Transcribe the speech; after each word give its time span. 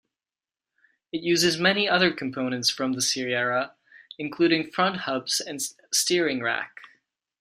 It 1.11 1.21
uses 1.21 1.59
many 1.59 1.87
other 1.87 2.11
components 2.11 2.71
from 2.71 2.93
the 2.93 3.03
Sierra, 3.03 3.75
including 4.17 4.71
front 4.71 5.01
hubs 5.01 5.39
and 5.39 5.61
steering 5.93 6.41
rack. 6.41 6.79